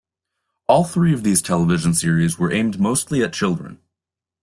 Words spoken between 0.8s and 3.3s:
three of these television series where aimed mostly